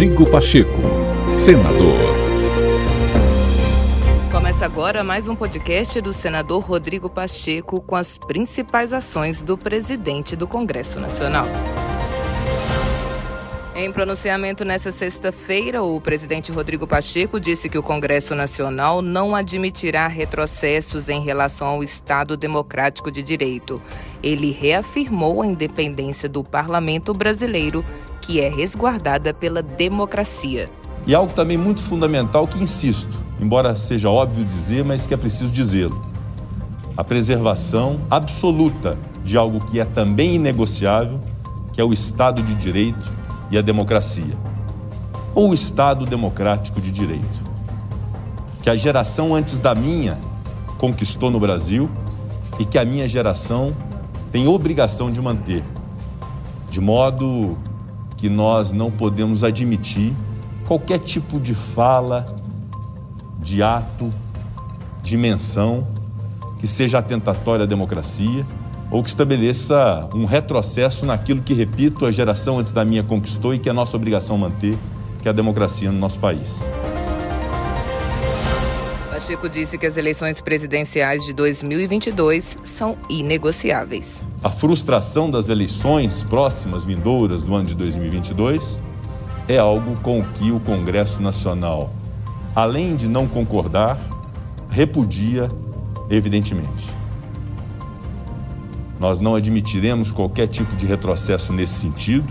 Rodrigo 0.00 0.24
Pacheco, 0.30 0.80
senador. 1.34 1.98
Começa 4.32 4.64
agora 4.64 5.04
mais 5.04 5.28
um 5.28 5.36
podcast 5.36 6.00
do 6.00 6.10
senador 6.10 6.64
Rodrigo 6.64 7.10
Pacheco 7.10 7.82
com 7.82 7.94
as 7.94 8.16
principais 8.16 8.94
ações 8.94 9.42
do 9.42 9.58
presidente 9.58 10.34
do 10.34 10.48
Congresso 10.48 10.98
Nacional. 10.98 11.44
Em 13.76 13.92
pronunciamento 13.92 14.64
nesta 14.64 14.90
sexta-feira, 14.90 15.82
o 15.82 16.00
presidente 16.00 16.50
Rodrigo 16.50 16.86
Pacheco 16.86 17.38
disse 17.38 17.68
que 17.68 17.76
o 17.76 17.82
Congresso 17.82 18.34
Nacional 18.34 19.02
não 19.02 19.36
admitirá 19.36 20.08
retrocessos 20.08 21.10
em 21.10 21.22
relação 21.22 21.66
ao 21.66 21.82
Estado 21.82 22.38
Democrático 22.38 23.10
de 23.10 23.22
Direito. 23.22 23.82
Ele 24.22 24.50
reafirmou 24.50 25.42
a 25.42 25.46
independência 25.46 26.26
do 26.26 26.42
parlamento 26.42 27.12
brasileiro, 27.12 27.84
que 28.30 28.40
é 28.40 28.48
resguardada 28.48 29.34
pela 29.34 29.60
democracia. 29.60 30.70
E 31.04 31.12
algo 31.16 31.32
também 31.32 31.58
muito 31.58 31.82
fundamental 31.82 32.46
que 32.46 32.62
insisto, 32.62 33.12
embora 33.40 33.74
seja 33.74 34.08
óbvio 34.08 34.44
dizer, 34.44 34.84
mas 34.84 35.04
que 35.04 35.12
é 35.12 35.16
preciso 35.16 35.52
dizê-lo: 35.52 36.00
a 36.96 37.02
preservação 37.02 37.98
absoluta 38.08 38.96
de 39.24 39.36
algo 39.36 39.58
que 39.64 39.80
é 39.80 39.84
também 39.84 40.36
inegociável, 40.36 41.18
que 41.72 41.80
é 41.80 41.84
o 41.84 41.92
Estado 41.92 42.40
de 42.40 42.54
Direito 42.54 43.10
e 43.50 43.58
a 43.58 43.62
democracia, 43.62 44.38
ou 45.34 45.50
o 45.50 45.54
Estado 45.54 46.06
democrático 46.06 46.80
de 46.80 46.92
direito, 46.92 47.40
que 48.62 48.70
a 48.70 48.76
geração 48.76 49.34
antes 49.34 49.58
da 49.58 49.74
minha 49.74 50.16
conquistou 50.78 51.32
no 51.32 51.40
Brasil 51.40 51.90
e 52.60 52.64
que 52.64 52.78
a 52.78 52.84
minha 52.84 53.08
geração 53.08 53.74
tem 54.30 54.46
obrigação 54.46 55.10
de 55.10 55.20
manter, 55.20 55.64
de 56.70 56.80
modo 56.80 57.58
que 58.20 58.28
nós 58.28 58.72
não 58.74 58.90
podemos 58.90 59.42
admitir 59.42 60.14
qualquer 60.66 60.98
tipo 60.98 61.40
de 61.40 61.54
fala, 61.54 62.26
de 63.42 63.62
ato, 63.62 64.10
de 65.02 65.16
menção 65.16 65.86
que 66.58 66.66
seja 66.66 66.98
atentatória 66.98 67.64
à 67.64 67.66
democracia 67.66 68.46
ou 68.90 69.02
que 69.02 69.08
estabeleça 69.08 70.06
um 70.14 70.26
retrocesso 70.26 71.06
naquilo 71.06 71.40
que, 71.40 71.54
repito, 71.54 72.04
a 72.04 72.12
geração 72.12 72.58
antes 72.58 72.74
da 72.74 72.84
minha 72.84 73.02
conquistou 73.02 73.54
e 73.54 73.58
que 73.58 73.70
é 73.70 73.72
nossa 73.72 73.96
obrigação 73.96 74.36
manter, 74.36 74.76
que 75.22 75.28
é 75.28 75.30
a 75.30 75.34
democracia 75.34 75.90
no 75.90 75.98
nosso 75.98 76.18
país. 76.18 76.60
Pacheco 79.20 79.50
disse 79.50 79.76
que 79.76 79.84
as 79.84 79.98
eleições 79.98 80.40
presidenciais 80.40 81.26
de 81.26 81.34
2022 81.34 82.56
são 82.64 82.96
inegociáveis. 83.06 84.22
A 84.42 84.48
frustração 84.48 85.30
das 85.30 85.50
eleições 85.50 86.22
próximas, 86.22 86.84
vindouras 86.86 87.42
do 87.42 87.54
ano 87.54 87.66
de 87.66 87.74
2022, 87.74 88.80
é 89.46 89.58
algo 89.58 90.00
com 90.00 90.20
o 90.20 90.24
que 90.24 90.50
o 90.50 90.58
Congresso 90.58 91.20
Nacional, 91.20 91.92
além 92.56 92.96
de 92.96 93.06
não 93.06 93.28
concordar, 93.28 94.00
repudia 94.70 95.50
evidentemente. 96.08 96.88
Nós 98.98 99.20
não 99.20 99.34
admitiremos 99.34 100.10
qualquer 100.10 100.46
tipo 100.46 100.74
de 100.76 100.86
retrocesso 100.86 101.52
nesse 101.52 101.74
sentido. 101.74 102.26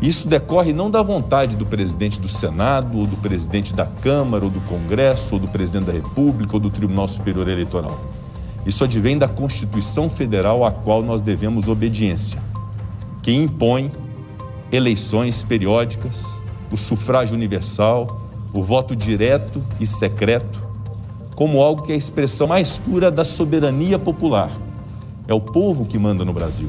Isso 0.00 0.28
decorre 0.28 0.72
não 0.72 0.90
da 0.90 1.02
vontade 1.02 1.56
do 1.56 1.64
presidente 1.64 2.20
do 2.20 2.28
Senado, 2.28 2.98
ou 2.98 3.06
do 3.06 3.16
presidente 3.16 3.74
da 3.74 3.86
Câmara, 3.86 4.44
ou 4.44 4.50
do 4.50 4.60
Congresso, 4.60 5.34
ou 5.34 5.40
do 5.40 5.48
presidente 5.48 5.86
da 5.86 5.92
República, 5.92 6.54
ou 6.54 6.60
do 6.60 6.70
Tribunal 6.70 7.08
Superior 7.08 7.48
Eleitoral. 7.48 7.98
Isso 8.66 8.84
advém 8.84 9.16
da 9.16 9.28
Constituição 9.28 10.10
Federal 10.10 10.64
à 10.64 10.70
qual 10.70 11.02
nós 11.02 11.22
devemos 11.22 11.68
obediência, 11.68 12.40
que 13.22 13.32
impõe 13.32 13.90
eleições 14.70 15.42
periódicas, 15.42 16.24
o 16.70 16.76
sufrágio 16.76 17.34
universal, 17.34 18.20
o 18.52 18.62
voto 18.62 18.94
direto 18.94 19.62
e 19.80 19.86
secreto, 19.86 20.60
como 21.34 21.62
algo 21.62 21.82
que 21.82 21.92
é 21.92 21.94
a 21.94 21.98
expressão 21.98 22.48
mais 22.48 22.76
pura 22.76 23.10
da 23.10 23.24
soberania 23.24 23.98
popular 23.98 24.50
é 25.28 25.34
o 25.34 25.40
povo 25.40 25.84
que 25.84 25.98
manda 25.98 26.24
no 26.24 26.32
Brasil. 26.32 26.68